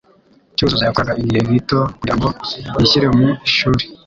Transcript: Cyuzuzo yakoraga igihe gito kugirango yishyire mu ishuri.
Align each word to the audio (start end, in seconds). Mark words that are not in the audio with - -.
Cyuzuzo 0.55 0.83
yakoraga 0.85 1.19
igihe 1.21 1.41
gito 1.51 1.79
kugirango 1.97 2.27
yishyire 2.79 3.07
mu 3.17 3.27
ishuri. 3.47 3.83